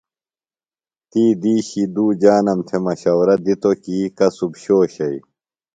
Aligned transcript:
تی 1.09 1.23
دِیشی 1.41 1.83
دُو 1.93 2.05
جانم 2.21 2.59
تھے 2.67 2.77
مشورہ 2.85 3.35
دِتو 3.45 3.71
کی 3.83 3.97
کسُب 4.17 4.51
شو 4.63 4.77
شئی۔ 4.93 5.17